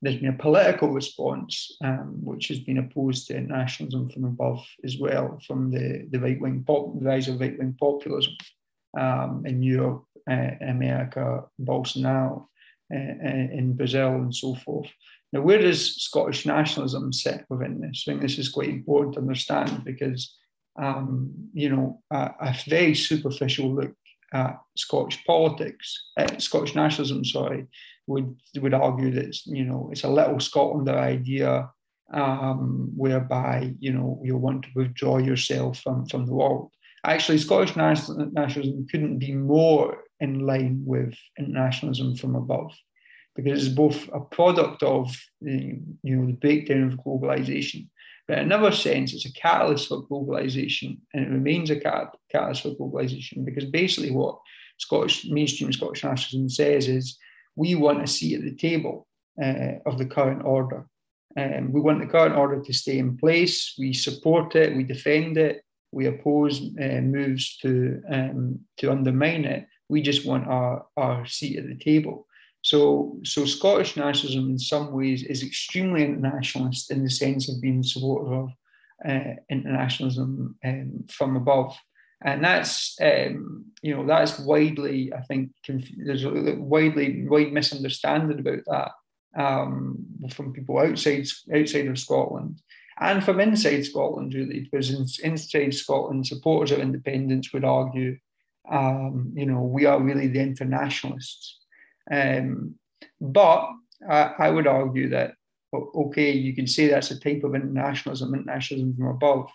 [0.00, 4.98] there's been a political response um, which has been opposed to nationalism from above as
[4.98, 8.32] well, from the, the right wing pop, the rise of right wing populism
[8.98, 12.46] um, in Europe, uh, America, Bolsonaro,
[12.92, 14.88] uh, uh, in Brazil, and so forth.
[15.32, 18.04] Now, where does Scottish nationalism sit within this?
[18.06, 20.36] I think this is quite important to understand because,
[20.80, 23.94] um, you know, a, a, very superficial look
[24.32, 27.66] at Scottish politics, uh, Scottish nationalism, sorry,
[28.06, 31.70] would would argue that you know it's a little Scotlander idea
[32.12, 36.70] um, whereby you know you want to withdraw yourself from from the world.
[37.04, 42.72] Actually, Scottish nationalism couldn't be more in line with internationalism from above,
[43.34, 47.88] because it's both a product of the you know the breakdown of globalization,
[48.28, 52.70] but in another sense, it's a catalyst for globalization, and it remains a catalyst for
[52.70, 54.38] globalization because basically what
[54.78, 57.18] Scottish mainstream Scottish nationalism says is
[57.56, 59.06] we want a seat at the table
[59.42, 60.86] uh, of the current order.
[61.36, 63.74] Um, we want the current order to stay in place.
[63.78, 64.76] We support it.
[64.76, 65.62] We defend it.
[65.90, 69.66] We oppose uh, moves to um, to undermine it.
[69.88, 72.26] We just want our, our seat at the table.
[72.62, 77.82] So, so Scottish nationalism in some ways is extremely internationalist in the sense of being
[77.82, 78.50] supportive of
[79.06, 81.76] uh, internationalism um, from above.
[82.24, 88.38] And that's um, you know that's widely I think conf- there's a widely wide misunderstanding
[88.38, 88.62] about
[89.34, 92.60] that um, from people outside outside of Scotland
[93.00, 98.16] and from inside Scotland really because in, inside Scotland supporters of independence would argue
[98.70, 101.58] um, you know we are really the internationalists
[102.10, 102.74] um,
[103.20, 103.68] but
[104.08, 105.34] I, I would argue that
[105.74, 109.50] okay you can say that's a type of internationalism internationalism from above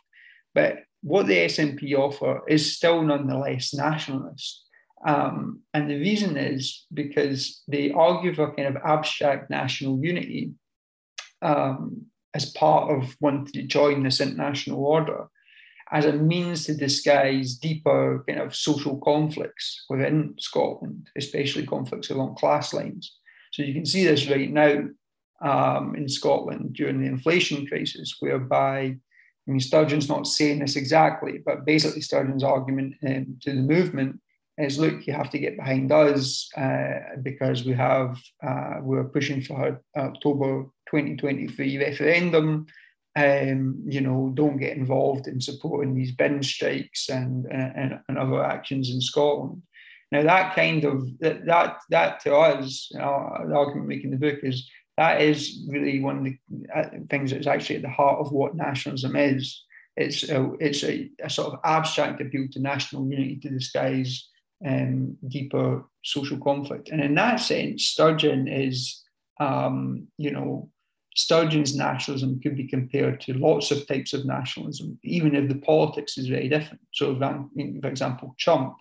[0.56, 4.64] but what the SNP offer is still nonetheless nationalist.
[5.06, 10.54] Um, and the reason is because they argue for kind of abstract national unity
[11.42, 15.28] um, as part of wanting to join this international order
[15.92, 22.36] as a means to disguise deeper kind of social conflicts within Scotland, especially conflicts along
[22.36, 23.18] class lines.
[23.52, 24.84] So you can see this right now
[25.42, 28.98] um, in Scotland during the inflation crisis, whereby
[29.48, 34.20] I mean, Sturgeon's not saying this exactly, but basically Sturgeon's argument um, to the movement
[34.58, 39.42] is, look, you have to get behind us uh, because we have uh, we're pushing
[39.42, 42.66] for October 2023 referendum.
[43.18, 48.44] Um, you know, don't get involved in supporting these bin strikes and, and, and other
[48.44, 49.64] actions in Scotland.
[50.12, 54.40] Now, that kind of that that, to us, you know, the argument making the book
[54.44, 56.38] is that is really one of the
[56.76, 59.64] uh, things that's actually at the heart of what nationalism is.
[59.96, 64.30] It's a, it's a, a sort of abstract appeal to national unity to disguise
[64.64, 66.90] um, deeper social conflict.
[66.90, 69.04] And in that sense, Sturgeon is,
[69.40, 70.70] um, you know,
[71.18, 76.16] Sturgeon's nationalism could be compared to lots of types of nationalism, even if the politics
[76.16, 76.82] is very different.
[76.94, 78.76] So, for example, Trump,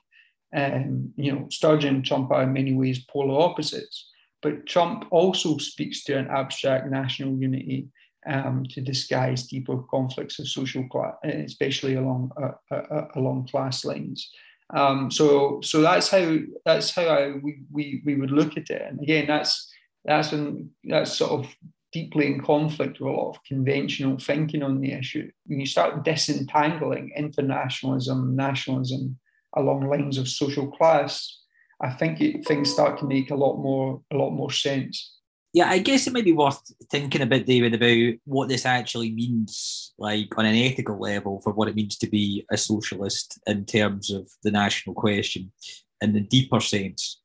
[0.54, 4.10] um, you know, Sturgeon and Trump are in many ways polar opposites.
[4.42, 7.88] But Trump also speaks to an abstract national unity
[8.26, 13.82] um, to disguise deeper conflicts of social class, especially along uh, uh, uh, along class
[13.82, 14.30] lines.
[14.74, 18.82] Um, so, so that's how that's how I, we, we we would look at it.
[18.82, 19.72] And again, that's
[20.04, 21.56] that's an, that's sort of
[21.96, 25.30] deeply in conflict with a lot of conventional thinking on the issue.
[25.46, 29.18] When you start disentangling internationalism, nationalism
[29.56, 31.40] along lines of social class,
[31.80, 35.14] I think it, things start to make a lot more a lot more sense.
[35.54, 39.10] Yeah, I guess it might be worth thinking a bit, David, about what this actually
[39.12, 43.64] means, like on an ethical level, for what it means to be a socialist in
[43.64, 45.50] terms of the national question
[46.02, 47.22] in the deeper sense.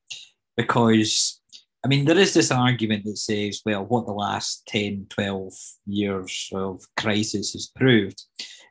[0.56, 1.41] Because,
[1.84, 5.54] I mean, there is this argument that says, well, what the last 10, 12
[5.88, 8.22] years of crisis has proved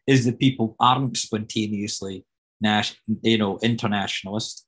[0.06, 2.24] is that people aren't spontaneously,
[3.22, 4.64] you know, internationalist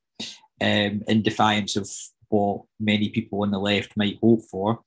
[0.61, 1.89] um, in defiance of
[2.29, 4.81] what many people on the left might hope for,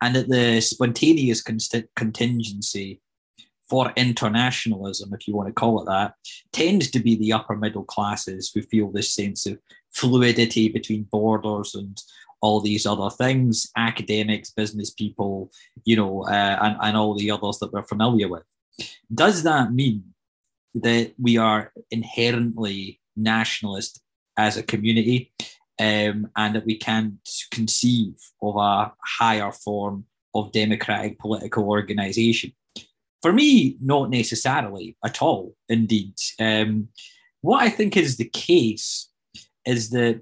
[0.00, 3.00] and that the spontaneous contingency
[3.68, 6.14] for internationalism, if you want to call it that,
[6.52, 9.58] tends to be the upper middle classes who feel this sense of
[9.92, 12.00] fluidity between borders and
[12.42, 15.50] all these other things, academics, business people,
[15.84, 18.42] you know, uh, and, and all the others that we're familiar with.
[19.12, 20.04] Does that mean
[20.74, 24.00] that we are inherently nationalist
[24.36, 25.32] as a community
[25.80, 27.14] um, and that we can't
[27.50, 32.52] conceive of a higher form of democratic political organization?
[33.22, 36.14] For me, not necessarily at all, indeed.
[36.38, 36.88] Um,
[37.40, 39.08] what I think is the case
[39.64, 40.20] is that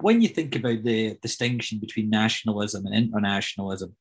[0.00, 3.94] when you think about the distinction between nationalism and internationalism,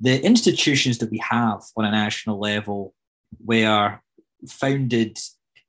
[0.00, 2.94] the institutions that we have on a national level
[3.44, 4.00] were
[4.48, 5.18] founded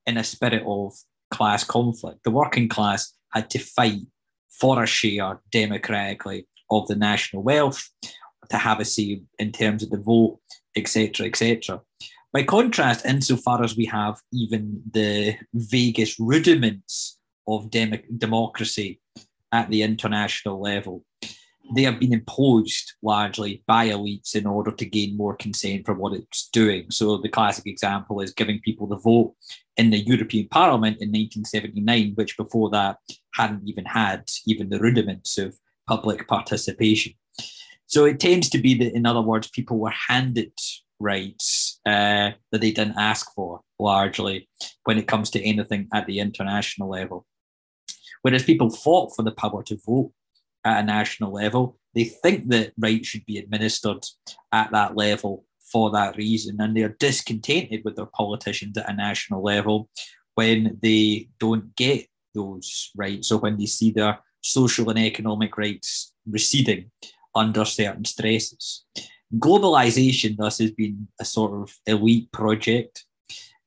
[0.05, 0.93] in a spirit of
[1.31, 2.23] class conflict.
[2.23, 4.01] The working class had to fight
[4.49, 7.89] for a share democratically of the national wealth,
[8.49, 10.39] to have a say in terms of the vote,
[10.75, 11.81] etc., etc.
[12.31, 18.99] By contrast, insofar as we have even the vaguest rudiments of dem- democracy
[19.53, 21.05] at the international level.
[21.75, 26.13] They have been imposed largely by elites in order to gain more consent for what
[26.13, 26.91] it's doing.
[26.91, 29.33] So, the classic example is giving people the vote
[29.77, 32.97] in the European Parliament in 1979, which before that
[33.35, 35.55] hadn't even had even the rudiments of
[35.87, 37.13] public participation.
[37.85, 40.51] So, it tends to be that, in other words, people were handed
[40.99, 44.49] rights uh, that they didn't ask for largely
[44.83, 47.25] when it comes to anything at the international level.
[48.23, 50.11] Whereas people fought for the power to vote
[50.65, 54.05] at a national level, they think that rights should be administered
[54.51, 56.59] at that level for that reason.
[56.59, 59.89] And they're discontented with their politicians at a national level
[60.35, 66.13] when they don't get those rights or when they see their social and economic rights
[66.25, 66.91] receding
[67.35, 68.85] under certain stresses.
[69.35, 73.05] Globalization, thus, has been a sort of elite project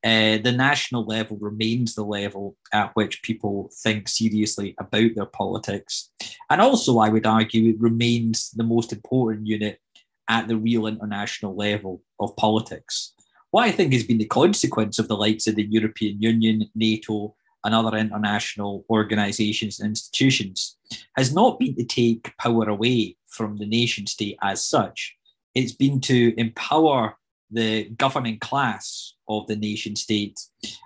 [0.07, 6.11] uh, the national level remains the level at which people think seriously about their politics.
[6.49, 9.81] And also, I would argue, it remains the most important unit
[10.29, 13.15] at the real international level of politics.
[13.51, 17.35] What I think has been the consequence of the likes of the European Union, NATO,
[17.65, 20.77] and other international organizations and institutions
[21.17, 25.17] has not been to take power away from the nation state as such.
[25.53, 27.17] It's been to empower
[27.51, 30.39] the governing class of the nation state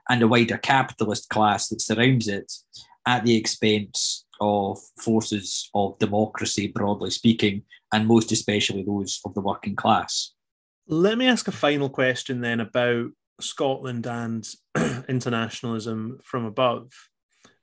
[0.08, 2.52] and the wider capitalist class that surrounds it
[3.06, 9.40] at the expense of forces of democracy, broadly speaking, and most especially those of the
[9.40, 10.32] working class.
[10.86, 14.48] Let me ask a final question then about Scotland and
[15.08, 16.90] internationalism from above.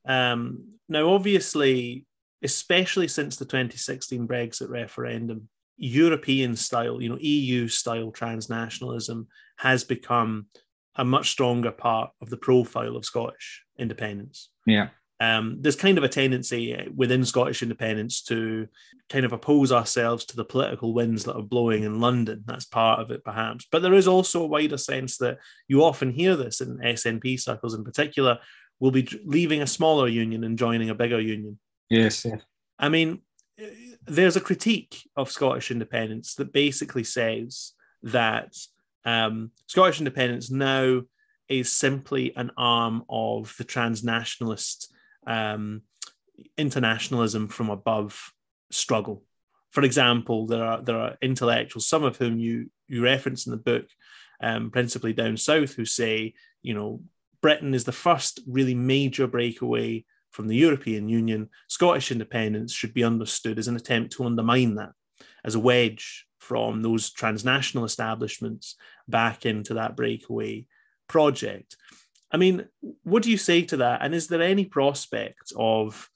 [0.06, 2.06] Um, now, obviously,
[2.44, 10.48] especially since the 2016 Brexit referendum, European style, you know, EU style transnationalism has become
[10.96, 14.50] a much stronger part of the profile of Scottish independence.
[14.66, 14.90] Yeah.
[15.20, 18.68] Um, there's kind of a tendency within Scottish independence to
[19.10, 22.44] kind of oppose ourselves to the political winds that are blowing in London.
[22.46, 23.66] That's part of it, perhaps.
[23.72, 27.74] But there is also a wider sense that you often hear this in SNP circles
[27.74, 28.40] in particular,
[28.80, 31.58] will be leaving a smaller union and joining a bigger union.
[31.90, 32.26] Yes.
[32.26, 32.38] Yeah.
[32.78, 33.22] I mean,
[34.08, 38.56] there's a critique of Scottish independence that basically says that
[39.06, 41.02] um, Scottish independence now
[41.50, 44.88] is simply an arm of the transnationalist
[45.26, 45.82] um,
[46.58, 48.32] internationalism from above
[48.72, 49.24] struggle.
[49.72, 53.58] For example, there are there are intellectuals, some of whom you you reference in the
[53.58, 53.86] book,
[54.42, 57.02] um, principally down south, who say, you know,
[57.42, 63.04] Britain is the first really major breakaway from the European Union, Scottish independence should be
[63.04, 64.92] understood as an attempt to undermine that,
[65.44, 68.76] as a wedge from those transnational establishments
[69.08, 70.66] back into that breakaway
[71.08, 71.76] project.
[72.32, 72.66] I mean,
[73.04, 74.02] what do you say to that?
[74.02, 76.10] And is there any prospect of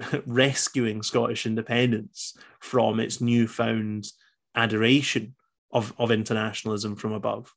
[0.26, 4.06] rescuing Scottish independence from its newfound
[4.54, 5.34] adoration
[5.72, 7.52] of, of internationalism from above?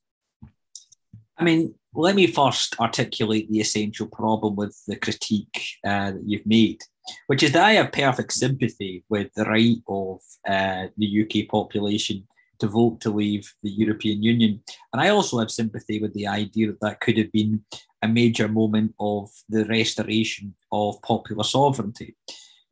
[1.38, 6.46] I mean, let me first articulate the essential problem with the critique uh, that you've
[6.46, 6.82] made,
[7.28, 12.28] which is that I have perfect sympathy with the right of uh, the UK population
[12.60, 14.62] to vote to leave the European Union.
[14.94, 17.64] And I also have sympathy with the idea that that could have been
[18.02, 22.16] a major moment of the restoration of popular sovereignty.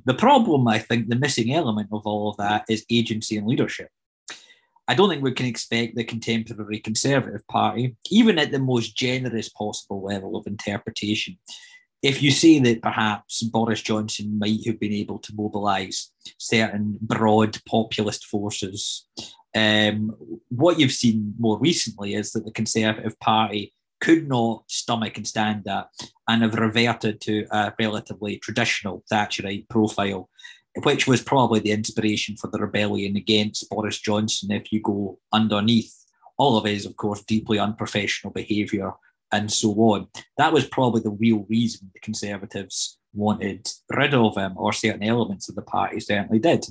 [0.06, 3.90] The problem, I think, the missing element of all of that is agency and leadership.
[4.88, 9.50] I don't think we can expect the contemporary Conservative Party, even at the most generous
[9.50, 11.38] possible level of interpretation,
[12.02, 17.60] if you say that perhaps Boris Johnson might have been able to mobilise certain broad
[17.66, 19.08] populist forces,
[19.56, 20.16] um,
[20.50, 25.64] what you've seen more recently is that the Conservative Party could not stomach and stand
[25.64, 25.88] that
[26.28, 30.30] and have reverted to a relatively traditional Thatcherite profile
[30.84, 34.52] which was probably the inspiration for the rebellion against Boris Johnson.
[34.52, 35.94] If you go underneath
[36.38, 38.92] all of his, of course, deeply unprofessional behaviour
[39.32, 40.08] and so on,
[40.38, 45.50] that was probably the real reason the Conservatives wanted rid of him, or certain elements
[45.50, 46.66] of the party certainly did.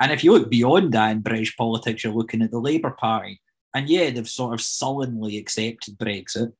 [0.00, 3.40] And if you look beyond that in British politics, you're looking at the Labour Party.
[3.74, 6.52] And yeah, they've sort of sullenly accepted Brexit,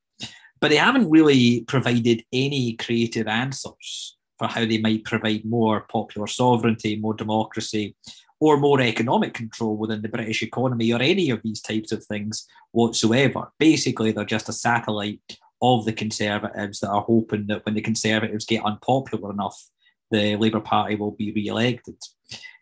[0.59, 6.25] but they haven't really provided any creative answers for how they might provide more popular
[6.25, 7.95] sovereignty, more democracy,
[8.39, 12.47] or more economic control within the British economy, or any of these types of things
[12.71, 13.51] whatsoever.
[13.59, 18.45] Basically, they're just a satellite of the Conservatives that are hoping that when the Conservatives
[18.45, 19.63] get unpopular enough,
[20.09, 21.97] the Labour Party will be re elected.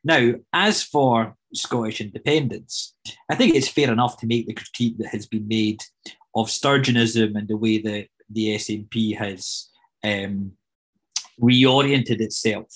[0.03, 2.93] Now, as for Scottish independence,
[3.29, 5.81] I think it's fair enough to make the critique that has been made
[6.35, 9.69] of Sturgeonism and the way that the SNP has
[10.03, 10.51] um,
[11.41, 12.67] reoriented itself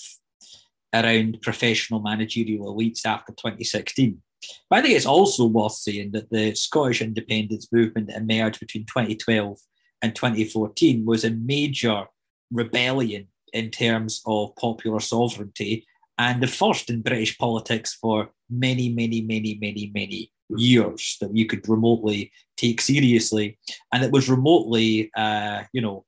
[0.92, 4.20] around professional managerial elites after 2016.
[4.68, 8.84] But I think it's also worth saying that the Scottish independence movement that emerged between
[8.86, 9.58] 2012
[10.02, 12.04] and 2014 was a major
[12.52, 15.86] rebellion in terms of popular sovereignty
[16.18, 21.46] and the first in British politics for many, many, many, many, many years that you
[21.46, 23.58] could remotely take seriously,
[23.92, 26.04] and it was remotely, uh, you know,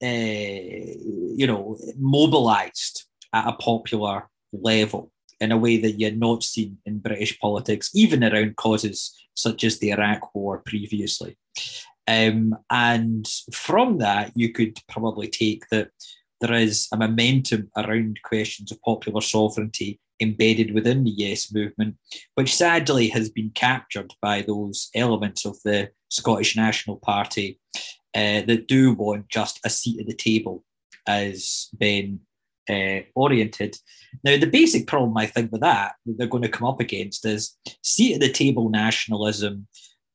[0.00, 6.78] you know, mobilised at a popular level in a way that you had not seen
[6.86, 11.36] in British politics, even around causes such as the Iraq War previously.
[12.08, 15.90] Um, and from that, you could probably take that
[16.40, 21.96] there is a momentum around questions of popular sovereignty embedded within the Yes movement,
[22.34, 27.58] which sadly has been captured by those elements of the Scottish National Party
[28.16, 30.64] uh, that do want just a seat at the table,
[31.06, 32.18] as Ben
[32.68, 33.76] uh, oriented.
[34.24, 37.26] Now, the basic problem I think with that that they're going to come up against
[37.26, 39.66] is seat at the table nationalism,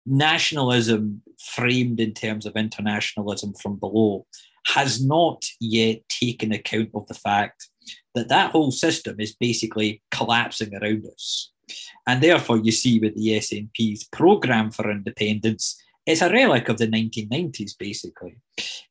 [0.05, 4.25] nationalism framed in terms of internationalism from below
[4.65, 7.69] has not yet taken account of the fact
[8.15, 11.51] that that whole system is basically collapsing around us.
[12.07, 16.87] And therefore, you see with the SNP's programme for independence, it's a relic of the
[16.87, 18.37] 1990s, basically.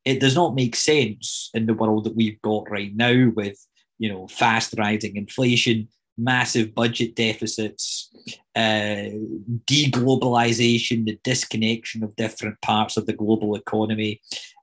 [0.04, 3.58] It does not make sense in the world that we've got right now with,
[3.98, 8.11] you know, fast rising inflation, massive budget deficits,
[8.54, 9.11] uh,
[9.66, 14.20] deglobalization, the disconnection of different parts of the global economy,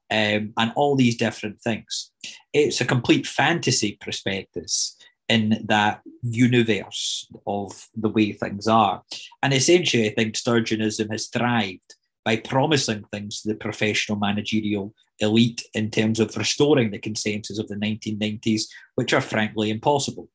[0.09, 2.11] um, and all these different things.
[2.53, 9.03] It's a complete fantasy prospectus in that universe of the way things are.
[9.43, 11.95] And essentially, I think Sturgeonism has thrived
[12.27, 17.69] by promising things to the professional managerial elite in terms of restoring the consensus of
[17.69, 18.63] the 1990s,
[18.95, 20.27] which are frankly impossible.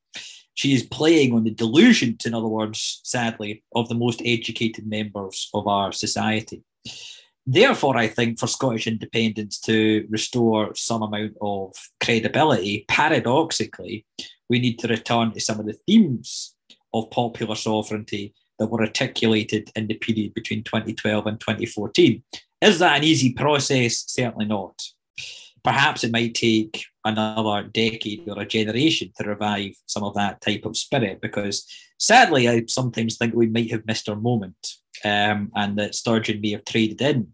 [0.55, 5.51] She is playing on the delusion, in other words, sadly, of the most educated members
[5.53, 6.63] of our society.
[7.45, 14.07] Therefore, I think for Scottish independence to restore some amount of credibility, paradoxically,
[14.49, 16.55] we need to return to some of the themes
[16.95, 22.23] of popular sovereignty that were articulated in the period between 2012 and 2014.
[22.61, 24.05] Is that an easy process?
[24.07, 24.81] Certainly not.
[25.65, 30.65] Perhaps it might take another decade or a generation to revive some of that type
[30.65, 31.67] of spirit because
[31.99, 34.75] sadly, I sometimes think we might have missed our moment
[35.05, 37.33] um, and that Sturgeon may have traded in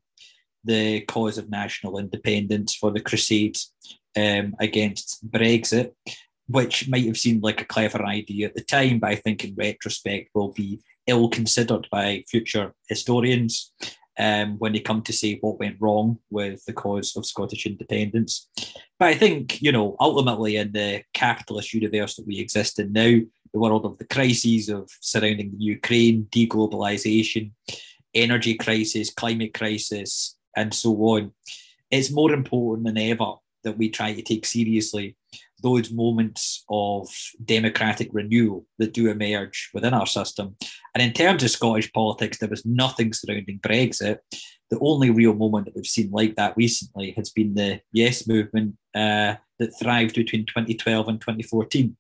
[0.65, 3.73] the cause of national independence for the Crusades
[4.17, 5.93] um, against Brexit,
[6.49, 9.55] which might have seemed like a clever idea at the time, but I think in
[9.55, 13.73] retrospect will be ill considered by future historians
[14.19, 18.49] um, when they come to say what went wrong with the cause of Scottish independence.
[18.99, 23.21] But I think, you know, ultimately in the capitalist universe that we exist in now,
[23.53, 27.53] the world of the crises of surrounding the Ukraine, deglobalization,
[28.15, 31.33] energy crisis, climate crisis, and so on,
[31.91, 33.35] it's more important than ever
[33.65, 35.17] that we try to take seriously
[35.63, 37.09] those moments of
[37.45, 40.57] democratic renewal that do emerge within our system.
[40.95, 44.19] And in terms of Scottish politics, there was nothing surrounding Brexit.
[44.71, 48.77] The only real moment that we've seen like that recently has been the Yes movement
[48.95, 51.97] uh, that thrived between 2012 and 2014.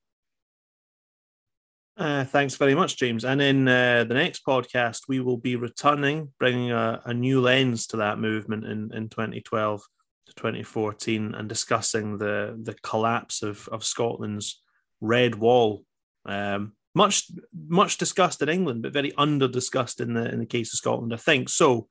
[1.96, 3.24] Uh, thanks very much, James.
[3.24, 7.88] And in uh, the next podcast, we will be returning, bringing a, a, new lens
[7.88, 9.86] to that movement in, in 2012 to
[10.34, 14.60] 2014 and discussing the, the collapse of, of Scotland's
[15.00, 15.84] red wall.
[16.26, 20.72] Um, much much discussed in England, but very under discussed in the in the case
[20.72, 21.48] of Scotland, I think.
[21.48, 21.86] So,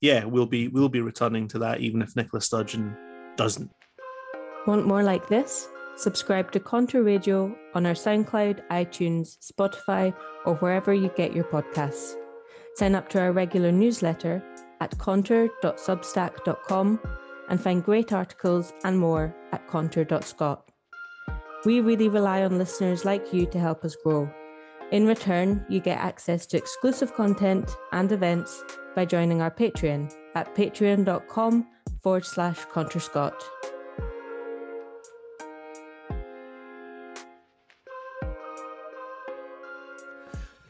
[0.00, 2.96] yeah, we'll be we'll be returning to that, even if Nicola Sturgeon
[3.36, 3.70] doesn't.
[4.66, 5.68] Want more like this?
[5.96, 10.14] Subscribe to Conter Radio on our SoundCloud, iTunes, Spotify,
[10.46, 12.14] or wherever you get your podcasts.
[12.76, 14.42] Sign up to our regular newsletter
[14.80, 17.00] at conter.substack.com
[17.50, 20.70] and find great articles and more at conter.scot.
[21.66, 24.30] We really rely on listeners like you to help us grow.
[24.92, 28.64] In return, you get access to exclusive content and events
[28.96, 31.66] by joining our Patreon at patreon.com
[32.02, 33.34] forward slash contourscot.